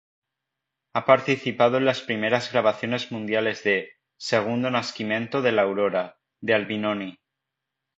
[0.93, 3.99] Ha participado en las primeras grabaciones mundiales de
[4.31, 7.19] "Il Nascimento dell' Aurora" de Albinoni.